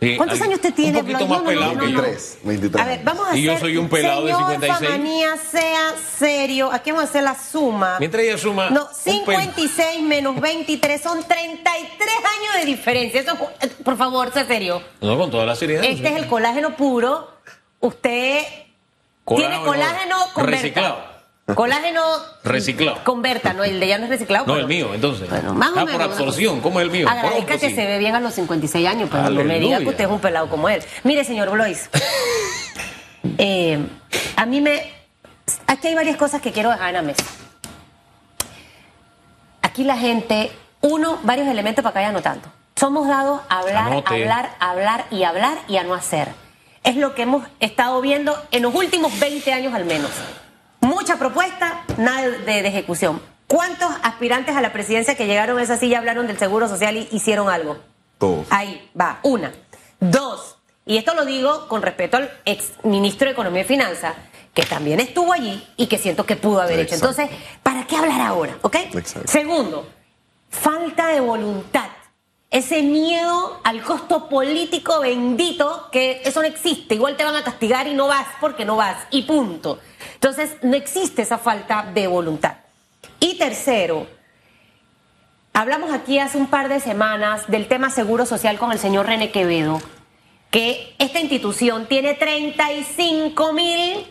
[0.00, 2.00] Sí, ¿Cuántos años usted tiene, un poquito más pelado que yo.
[2.02, 4.90] 23, 23 A ver, vamos a Y yo hacer- soy un pelado de señor 56.
[4.90, 6.70] Famanía, sea serio.
[6.72, 7.96] Aquí vamos a hacer la suma.
[7.98, 8.70] Mientras ella suma.
[8.70, 13.20] No, un pel- 56 menos 23 son 33 años de diferencia.
[13.20, 13.36] Eso,
[13.84, 14.82] por favor, sea serio.
[15.00, 15.84] No, con toda la seriedad.
[15.84, 17.28] Este es el colágeno puro.
[17.80, 18.44] Usted
[19.26, 20.98] tiene colágeno reciclado.
[21.54, 22.02] Colágeno
[22.44, 23.04] Reciclado.
[23.04, 24.46] Converta, no, el de ella no es reciclado.
[24.46, 25.28] No, pero- el mío, entonces.
[25.28, 26.60] Bueno, más o ah, menos, por absorción.
[26.60, 27.08] ¿cómo es el mío?
[27.08, 30.04] Agradezca que se ve bien a los 56 años, pero no me diga que usted
[30.04, 30.82] es un pelado como él.
[31.04, 31.88] Mire, señor Blois,
[33.38, 33.78] eh,
[34.36, 35.00] a mí me...
[35.66, 37.24] Aquí hay varias cosas que quiero dejar en la mesa.
[39.62, 42.48] Aquí la gente, uno, varios elementos para que vayan anotando.
[42.76, 44.14] Somos dados a hablar, Anote.
[44.14, 46.28] hablar, hablar y hablar y a no hacer.
[46.82, 50.10] Es lo que hemos estado viendo en los últimos 20 años al menos.
[51.10, 53.20] Mucha propuesta, nada de, de ejecución.
[53.48, 57.08] ¿Cuántos aspirantes a la presidencia que llegaron a esa silla hablaron del seguro social y
[57.10, 57.78] hicieron algo?
[58.16, 58.46] Todos.
[58.50, 59.52] Ahí va, una.
[59.98, 64.14] Dos, y esto lo digo con respeto al ex ministro de Economía y Finanzas,
[64.54, 66.94] que también estuvo allí y que siento que pudo haber hecho.
[66.94, 67.28] Entonces,
[67.64, 68.56] ¿para qué hablar ahora?
[68.62, 68.76] ¿Ok?
[68.94, 69.26] Exacto.
[69.26, 69.90] Segundo,
[70.48, 71.88] falta de voluntad.
[72.50, 76.96] Ese miedo al costo político bendito, que eso no existe.
[76.96, 78.96] Igual te van a castigar y no vas porque no vas.
[79.10, 79.78] Y punto.
[80.14, 82.56] Entonces, no existe esa falta de voluntad.
[83.20, 84.08] Y tercero,
[85.52, 89.30] hablamos aquí hace un par de semanas del tema seguro social con el señor René
[89.30, 89.80] Quevedo,
[90.50, 94.06] que esta institución tiene 35 mil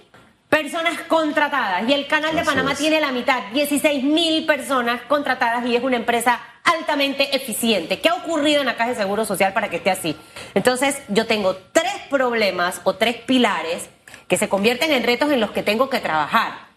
[0.48, 2.80] personas contratadas y el canal de Así Panamá es.
[2.80, 8.00] tiene la mitad, 16 mil personas contratadas y es una empresa altamente eficiente.
[8.00, 10.16] ¿Qué ha ocurrido en la Caja de Seguro Social para que esté así?
[10.54, 13.90] Entonces, yo tengo tres problemas o tres pilares
[14.28, 16.70] que se convierten en retos en los que tengo que trabajar.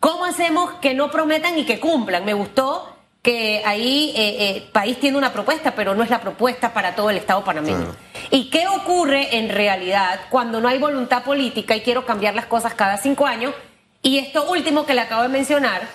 [0.00, 2.24] ¿Cómo hacemos que no prometan y que cumplan?
[2.24, 6.72] Me gustó que ahí eh, eh, país tiene una propuesta, pero no es la propuesta
[6.72, 7.76] para todo el Estado panameño.
[7.76, 7.96] Claro.
[8.30, 12.74] ¿Y qué ocurre en realidad cuando no hay voluntad política y quiero cambiar las cosas
[12.74, 13.52] cada cinco años?
[14.00, 15.88] Y esto último que le acabo de mencionar,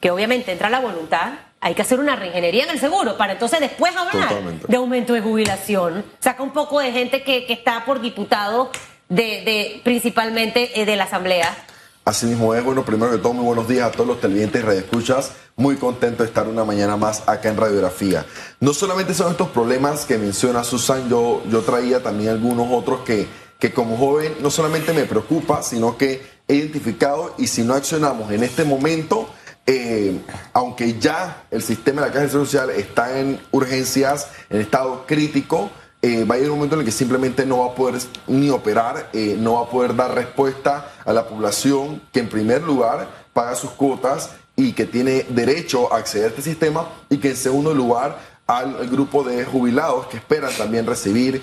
[0.00, 3.60] que obviamente entra la voluntad, hay que hacer una reingeniería en el seguro para entonces
[3.60, 4.66] después hablar Totalmente.
[4.68, 6.04] de aumento de jubilación.
[6.20, 8.70] Saca un poco de gente que, que está por diputado
[9.08, 11.56] de, de principalmente eh, de la Asamblea.
[12.04, 14.64] Así mismo es, bueno, primero que todo, muy buenos días a todos los televidentes y
[14.64, 15.32] radioescuchas.
[15.56, 18.24] Muy contento de estar una mañana más acá en Radiografía.
[18.60, 23.26] No solamente son estos problemas que menciona Susan, yo, yo traía también algunos otros que,
[23.58, 28.30] que como joven no solamente me preocupa, sino que he identificado y si no accionamos
[28.30, 29.28] en este momento,
[29.66, 30.20] eh,
[30.52, 35.70] aunque ya el sistema de la Caja Social está en urgencias, en estado crítico,
[36.02, 38.48] eh, va a llegar un momento en el que simplemente no va a poder ni
[38.48, 43.08] operar, eh, no va a poder dar respuesta a la población que en primer lugar
[43.32, 47.36] paga sus cuotas y que tiene derecho a acceder a este sistema y que en
[47.36, 51.42] segundo lugar al, grupo de jubilados que esperan también recibir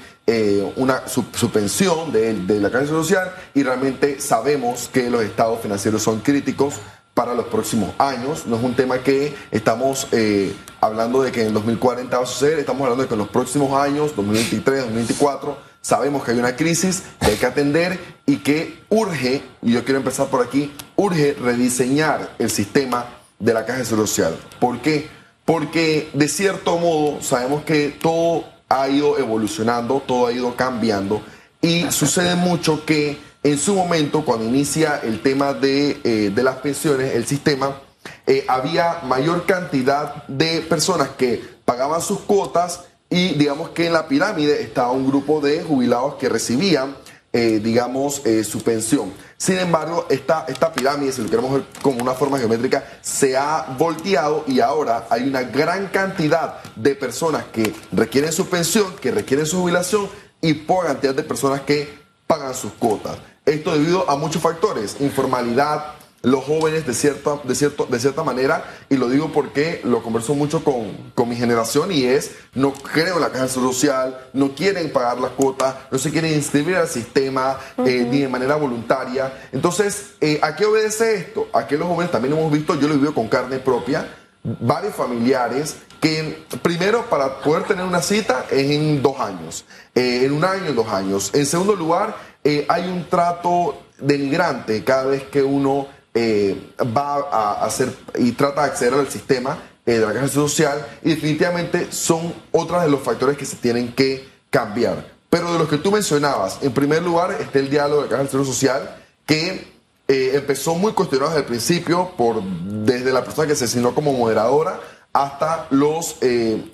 [0.78, 6.02] una, su, pensión de, de la Caja Social y realmente sabemos que los estados financieros
[6.02, 6.76] son críticos
[7.14, 8.46] para los próximos años.
[8.46, 12.26] No es un tema que estamos eh, hablando de que en el 2040 va a
[12.26, 16.56] suceder, estamos hablando de que en los próximos años, 2023, 2024, sabemos que hay una
[16.56, 21.34] crisis que hay que atender y que urge, y yo quiero empezar por aquí, urge
[21.34, 23.06] rediseñar el sistema
[23.40, 24.36] de la Caja de Seguro Social.
[24.60, 25.10] ¿Por qué?
[25.46, 31.22] Porque de cierto modo sabemos que todo ha ido evolucionando, todo ha ido cambiando
[31.62, 36.56] y sucede mucho que en su momento, cuando inicia el tema de, eh, de las
[36.58, 37.82] pensiones, el sistema,
[38.26, 44.08] eh, había mayor cantidad de personas que pagaban sus cuotas y digamos que en la
[44.08, 46.96] pirámide estaba un grupo de jubilados que recibían,
[47.34, 49.12] eh, digamos, su pensión.
[49.38, 53.76] Sin embargo, esta, esta pirámide, si lo queremos ver como una forma geométrica, se ha
[53.78, 59.46] volteado y ahora hay una gran cantidad de personas que requieren su pensión, que requieren
[59.46, 60.08] su jubilación
[60.40, 63.18] y poca cantidad de personas que pagan sus cuotas.
[63.46, 68.64] Esto debido a muchos factores, informalidad, los jóvenes de cierta, de cierto, de cierta manera,
[68.90, 73.16] y lo digo porque lo converso mucho con, con mi generación y es, no creo
[73.16, 77.60] en la caja social, no quieren pagar las cuotas, no se quieren inscribir al sistema
[77.80, 79.34] eh, ni de manera voluntaria.
[79.52, 81.50] Entonces, eh, ¿a qué obedece esto?
[81.52, 84.08] A que los jóvenes también hemos visto, yo lo he vivido con carne propia,
[84.44, 89.66] varios familiares que primero para poder tener una cita es en dos años,
[89.96, 91.32] eh, en un año, en dos años.
[91.34, 97.66] En segundo lugar, eh, hay un trato denigrante cada vez que uno eh, va a
[97.66, 102.34] hacer y trata de acceder al sistema eh, de la caja social y definitivamente son
[102.52, 105.14] otros de los factores que se tienen que cambiar.
[105.30, 108.30] Pero de los que tú mencionabas, en primer lugar está el diálogo de la caja
[108.30, 109.72] social que
[110.08, 114.80] empezó muy cuestionado desde el principio por desde la persona que se asignó como moderadora
[115.12, 116.18] hasta los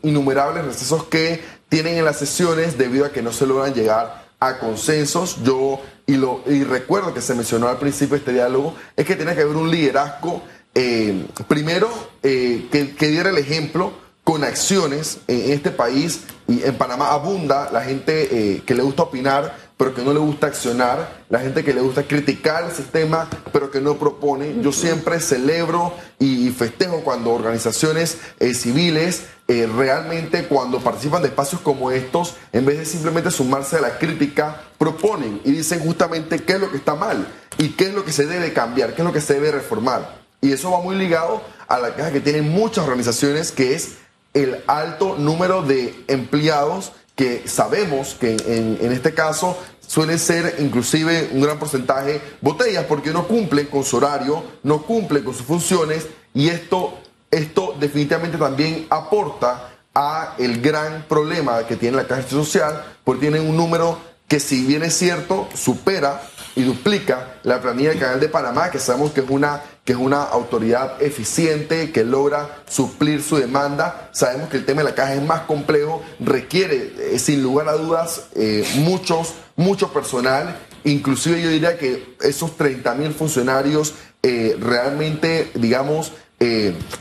[0.01, 4.57] innumerables recesos que tienen en las sesiones debido a que no se logran llegar a
[4.57, 5.37] consensos.
[5.43, 9.35] Yo, y, lo, y recuerdo que se mencionó al principio este diálogo, es que tiene
[9.35, 10.41] que haber un liderazgo,
[10.73, 11.89] eh, primero,
[12.23, 13.93] eh, que, que diera el ejemplo
[14.23, 19.03] con acciones en este país y en Panamá abunda la gente eh, que le gusta
[19.03, 23.29] opinar, pero que no le gusta accionar, la gente que le gusta criticar el sistema,
[23.53, 24.61] pero que no propone.
[24.61, 31.61] Yo siempre celebro y festejo cuando organizaciones eh, civiles eh, realmente cuando participan de espacios
[31.61, 36.53] como estos, en vez de simplemente sumarse a la crítica, proponen y dicen justamente qué
[36.53, 37.25] es lo que está mal
[37.57, 40.19] y qué es lo que se debe cambiar, qué es lo que se debe reformar.
[40.41, 43.93] Y eso va muy ligado a la caja que tienen muchas organizaciones, que es
[44.33, 51.41] el alto número de empleados que sabemos que en, este caso suele ser inclusive un
[51.41, 56.47] gran porcentaje botellas porque no cumplen con su horario, no cumplen con sus funciones y
[56.47, 56.97] esto,
[57.29, 63.49] esto definitivamente también aporta a el gran problema que tiene la caja social porque tienen
[63.49, 63.99] un número
[64.29, 66.21] que si bien es cierto supera
[66.55, 69.99] y duplica la planilla del Canal de Panamá, que sabemos que es una que es
[69.99, 74.11] una autoridad eficiente, que logra suplir su demanda.
[74.11, 77.73] Sabemos que el tema de la caja es más complejo, requiere eh, sin lugar a
[77.73, 80.59] dudas eh, muchos, mucho personal.
[80.83, 86.11] Inclusive yo diría que esos 30 mil funcionarios eh, realmente, digamos,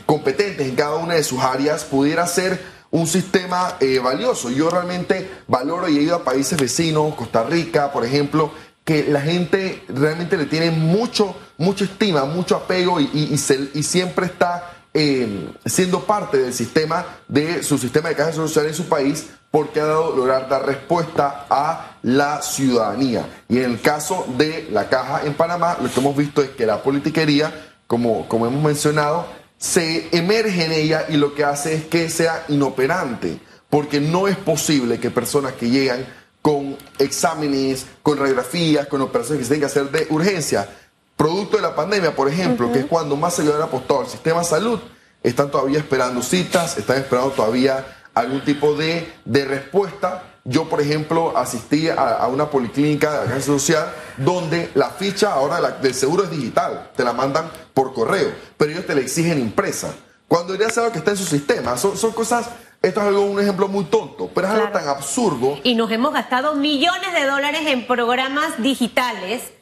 [0.07, 2.59] competentes en cada una de sus áreas, pudiera ser
[2.89, 4.49] un sistema valioso.
[4.49, 8.51] Yo realmente valoro y he ido a países vecinos, Costa Rica, por ejemplo,
[8.83, 15.51] que la gente realmente le tiene mucho, mucha estima, mucho apego y, siempre está eh,
[15.65, 19.85] siendo parte del sistema, de su sistema de caja social en su país, porque ha
[19.85, 23.43] dado lograr dar respuesta a la ciudadanía.
[23.47, 26.65] Y en el caso de la caja en Panamá, lo que hemos visto es que
[26.65, 27.53] la politiquería,
[27.87, 29.27] como, como hemos mencionado,
[29.57, 33.39] se emerge en ella y lo que hace es que sea inoperante,
[33.69, 36.05] porque no es posible que personas que llegan
[36.41, 40.69] con exámenes, con radiografías, con operaciones que se tienen que hacer de urgencia.
[41.19, 44.07] Producto de la pandemia, por ejemplo, que es cuando más se le ha apostado al
[44.07, 44.79] sistema de salud,
[45.21, 50.37] están todavía esperando citas, están esperando todavía algún tipo de, de respuesta.
[50.45, 55.59] Yo, por ejemplo, asistí a, una policlínica de la agencia social donde la ficha ahora
[55.71, 59.93] del seguro es digital, te la mandan por correo, pero ellos te la exigen impresa.
[60.25, 62.47] Cuando ser algo que está en su sistema, son, son cosas
[62.81, 65.59] esto es algo, un ejemplo muy tonto, pero es algo tan absurdo.
[65.65, 69.58] Y nos hemos gastado millones de dólares en programas digitales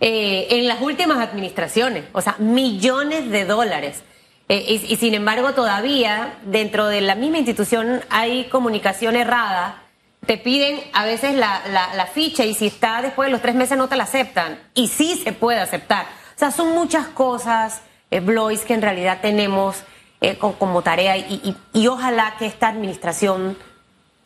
[0.00, 4.02] eh, en las últimas administraciones, o sea, millones de dólares.
[4.48, 9.82] Eh, y, sin embargo, todavía dentro de la misma institución hay comunicación errada.
[10.24, 11.62] Te piden a veces la,
[11.94, 14.58] la, ficha y si está después de los tres meses no te la aceptan.
[14.74, 16.06] Y sí se puede aceptar.
[16.06, 19.82] O sea, son muchas cosas, eh, Blois, que en realidad tenemos
[20.20, 23.56] eh, como tarea y, y, ojalá que esta administración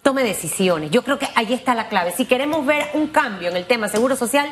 [0.02, 0.90] tome decisiones.
[0.90, 2.12] Yo creo que ahí está la clave.
[2.12, 4.48] Si queremos ver un cambio en el tema seguro social,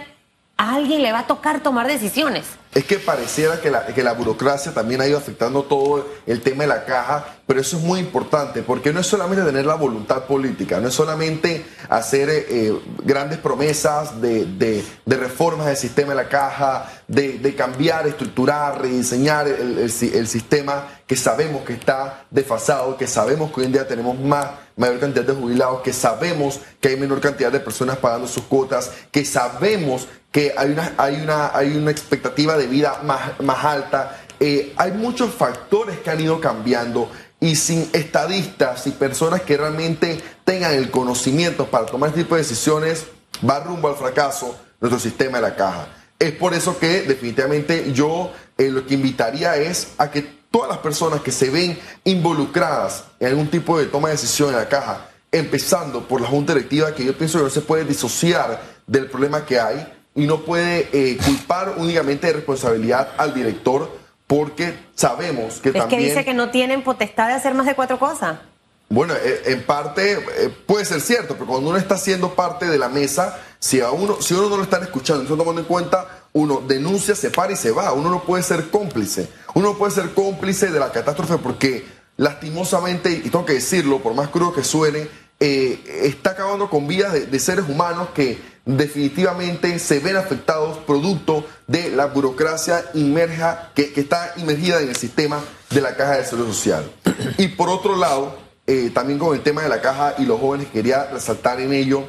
[0.58, 2.44] a alguien le va a tocar tomar decisiones.
[2.74, 6.64] Es que pareciera que la, que la burocracia también ha ido afectando todo el tema
[6.64, 10.24] de la caja, pero eso es muy importante, porque no es solamente tener la voluntad
[10.24, 14.84] política, no es solamente hacer eh, grandes promesas de, de,
[15.16, 21.64] reformas del sistema de la caja, de, cambiar, estructurar, rediseñar el, el, sistema que sabemos
[21.64, 25.80] que está desfasado, que sabemos que hoy en día tenemos más mayor cantidad de jubilados,
[25.80, 30.72] que sabemos que hay menor cantidad de personas pagando sus cuotas, que sabemos que hay
[30.72, 34.20] una, hay una, hay una expectativa de vida más, más alta.
[34.40, 37.10] Eh, hay muchos factores que han ido cambiando
[37.40, 42.42] y sin estadistas y personas que realmente tengan el conocimiento para tomar este tipo de
[42.42, 43.06] decisiones,
[43.48, 45.88] va rumbo al fracaso nuestro sistema de la caja.
[46.18, 50.78] Es por eso que definitivamente yo eh, lo que invitaría es a que todas las
[50.78, 55.08] personas que se ven involucradas en algún tipo de toma de decisión en la caja,
[55.30, 59.44] empezando por la junta directiva, que yo pienso que no se puede disociar del problema
[59.44, 59.86] que hay,
[60.18, 63.88] y no puede eh, culpar únicamente de responsabilidad al director
[64.26, 65.84] porque sabemos que también...
[65.84, 68.40] Es que dice que no tienen potestad de hacer más de cuatro cosas.
[68.88, 72.78] Bueno, eh, en parte eh, puede ser cierto, pero cuando uno está siendo parte de
[72.78, 76.08] la mesa, si a uno, si uno no lo están escuchando, no tomando en cuenta,
[76.32, 77.92] uno denuncia, se para y se va.
[77.92, 79.28] Uno no puede ser cómplice.
[79.54, 84.14] Uno no puede ser cómplice de la catástrofe porque lastimosamente, y tengo que decirlo, por
[84.14, 85.08] más crudo que suene,
[85.38, 92.04] está acabando con vidas de seres humanos que definitivamente se ven afectados producto de la
[92.06, 96.90] burocracia inmerja, que, está inmergida en el sistema de la caja de salud social.
[97.38, 100.68] Y por otro lado, eh, también con el tema de la caja y los jóvenes,
[100.68, 102.08] quería resaltar en ello,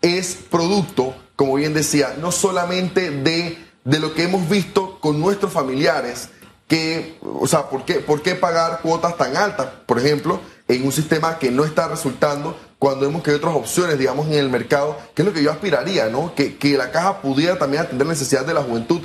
[0.00, 5.52] es producto, como bien decía, no solamente de, de lo que hemos visto con nuestros
[5.52, 6.30] familiares,
[6.66, 9.66] que, o sea, ¿por qué, ¿por qué pagar cuotas tan altas?
[9.84, 10.40] Por ejemplo,
[10.74, 14.34] en un sistema que no está resultando cuando vemos que hay otras opciones, digamos, en
[14.34, 16.34] el mercado, que es lo que yo aspiraría, ¿no?
[16.34, 19.00] Que, que la caja pudiera también atender necesidades de la juventud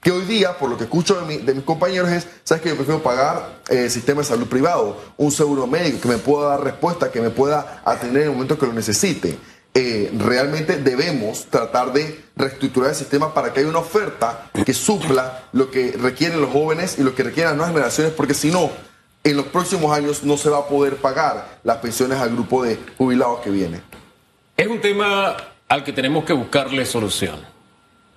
[0.00, 2.70] que hoy día, por lo que escucho de, mi- de mis compañeros, es, ¿sabes que
[2.70, 6.64] Yo prefiero pagar eh, sistema de salud privado, un seguro médico que me pueda dar
[6.64, 9.38] respuesta, que me pueda atender en el momento que lo necesite.
[9.74, 15.44] Eh, realmente debemos tratar de reestructurar el sistema para que haya una oferta que supla
[15.52, 18.70] lo que requieren los jóvenes y lo que requieren las nuevas generaciones, porque si no,
[19.24, 22.78] en los próximos años no se va a poder pagar las pensiones al grupo de
[22.98, 23.80] jubilados que viene.
[24.56, 25.36] Es un tema
[25.68, 27.36] al que tenemos que buscarle solución.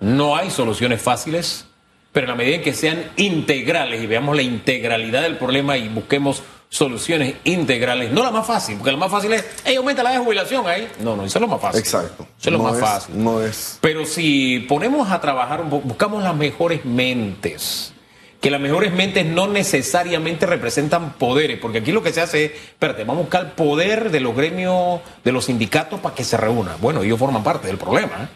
[0.00, 1.66] No hay soluciones fáciles,
[2.12, 5.88] pero en la medida en que sean integrales y veamos la integralidad del problema y
[5.88, 10.10] busquemos soluciones integrales, no la más fácil, porque la más fácil es, hey, aumenta la
[10.10, 10.90] de jubilación ahí.
[11.00, 11.78] No, no, eso es lo más fácil.
[11.80, 12.26] Exacto.
[12.38, 13.22] Eso es lo No más es- fácil.
[13.24, 13.78] No es.
[13.80, 17.93] Pero si ponemos a trabajar, buscamos las mejores mentes,
[18.44, 22.52] que las mejores mentes no necesariamente representan poderes, porque aquí lo que se hace es,
[22.52, 26.36] espérate, vamos a buscar el poder de los gremios, de los sindicatos para que se
[26.36, 26.76] reúnan.
[26.78, 28.12] Bueno, ellos forman parte del problema.
[28.24, 28.28] ¿eh?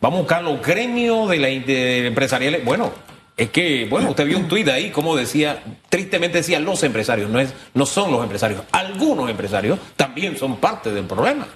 [0.00, 2.64] Vamos a buscar los gremios de la de empresariales.
[2.64, 2.92] Bueno,
[3.36, 7.40] es que, bueno, usted vio un tuit ahí, como decía, tristemente decía los empresarios, no,
[7.40, 8.62] es, no son los empresarios.
[8.70, 11.48] Algunos empresarios también son parte del problema.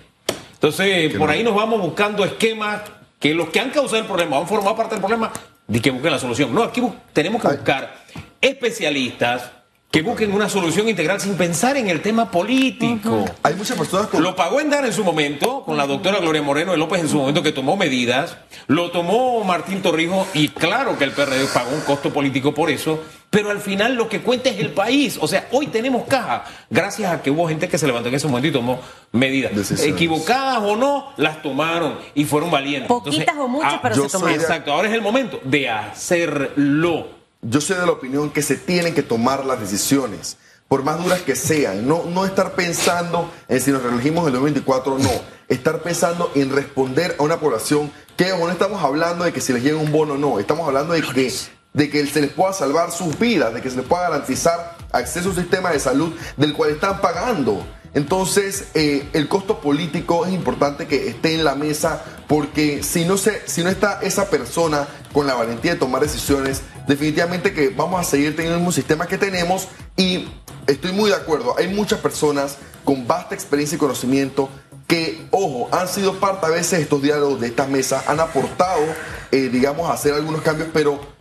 [0.55, 2.81] Entonces, por ahí nos vamos buscando esquemas
[3.21, 5.31] que los que han causado el problema han formado parte del problema
[5.67, 6.55] de que busquen la solución.
[6.55, 6.83] No, aquí
[7.13, 8.05] tenemos que buscar
[8.41, 9.51] especialistas
[9.91, 13.25] que busquen una solución integral sin pensar en el tema político.
[13.43, 14.23] Hay muchas personas con.
[14.23, 17.09] Lo pagó en dar en su momento, con la doctora Gloria Moreno de López en
[17.09, 18.37] su momento, que tomó medidas.
[18.67, 23.03] Lo tomó Martín Torrijos y claro que el PRD pagó un costo político por eso.
[23.37, 25.19] Pero al final lo que cuenta es el país.
[25.21, 28.27] O sea, hoy tenemos caja, gracias a que hubo gente que se levantó en ese
[28.27, 28.81] momento y tomó
[29.13, 29.55] medidas.
[29.55, 29.95] Decisiones.
[29.95, 32.89] Equivocadas o no, las tomaron y fueron valientes.
[32.89, 34.39] Poquitas o muchas, pero yo se tomaron.
[34.39, 37.09] de- Exacto, ahora es el momento de hacerlo.
[37.43, 41.21] Yo soy de la opinión que se tienen que tomar las decisiones, por más duras
[41.21, 41.87] que sean.
[41.87, 45.11] No, no estar pensando en si nos reelegimos en el 2024 o no.
[45.49, 49.63] Estar pensando en responder a una población que no estamos hablando de que si les
[49.63, 50.41] llega un bono o no.
[50.41, 51.31] Estamos hablando de que,
[51.77, 55.29] de que se les pueda salvar sus vidas, de que se les pueda garantizar acceso
[55.29, 57.65] a un sistema de salud del cual están pagando.
[57.93, 63.19] Entonces, eh, el costo político es importante que esté en la mesa porque si no,
[63.19, 68.01] se, si no está esa persona con la valentía de tomar decisiones, definitivamente que vamos
[68.01, 70.29] a seguir teniendo el mismo sistema que tenemos y
[70.67, 71.57] estoy muy de acuerdo.
[71.59, 74.49] Hay muchas personas con vasta experiencia y conocimiento
[74.87, 78.83] que, ojo, han sido parte a veces de estos diálogos de estas mesas, han aportado,
[79.31, 81.16] eh, digamos, a hacer algunos cambios, pero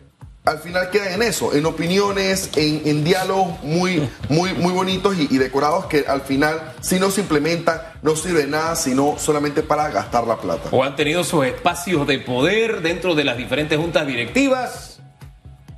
[0.46, 5.28] al final quedan en eso, en opiniones, en, en diálogos muy, muy, muy bonitos y,
[5.30, 9.64] y decorados que al final, si no se implementan, no sirve de nada, sino solamente
[9.64, 10.70] para gastar la plata.
[10.72, 15.00] o han tenido sus espacios de poder dentro de las diferentes juntas directivas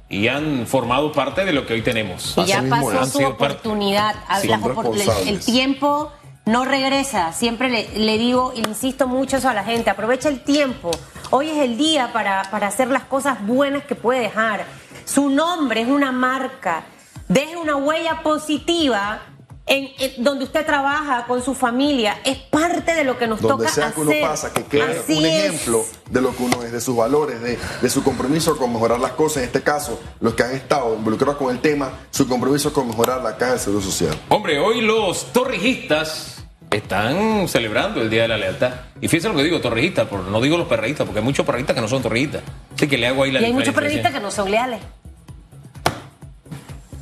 [0.09, 2.33] y han formado parte de lo que hoy tenemos.
[2.37, 4.15] Y ya pasó han su oportunidad.
[4.43, 6.11] El, el tiempo
[6.45, 7.33] no regresa.
[7.33, 9.89] Siempre le, le digo insisto mucho eso a la gente.
[9.89, 10.91] Aprovecha el tiempo.
[11.29, 14.65] Hoy es el día para, para hacer las cosas buenas que puede dejar.
[15.05, 16.83] Su nombre es una marca.
[17.27, 19.19] Deje una huella positiva
[19.65, 22.17] en, en donde usted trabaja con su familia.
[22.23, 24.17] Es parte de lo que nos Donde toca sea que hacer.
[24.19, 25.43] uno pasa, que quede Así un es.
[25.45, 28.99] ejemplo de lo que uno es, de sus valores, de, de su compromiso con mejorar
[29.01, 29.37] las cosas.
[29.39, 33.21] En este caso, los que han estado involucrados con el tema, su compromiso con mejorar
[33.21, 34.17] la caja de seguro social.
[34.29, 36.36] Hombre, hoy los torrijistas
[36.71, 38.71] están celebrando el Día de la Lealtad.
[38.99, 41.73] Y fíjense lo que digo, torrijistas, por- no digo los perreístas, porque hay muchos perreístas
[41.75, 42.41] que no son torrijistas.
[42.75, 44.81] Así que le hago ahí la Y hay muchos periodistas que no son leales.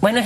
[0.01, 0.23] Bueno, es